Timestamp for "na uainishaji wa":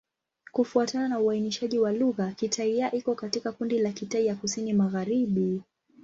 1.07-1.91